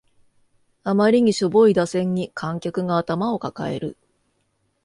[0.83, 3.97] あまりにしょぼい打線に観客が頭を抱える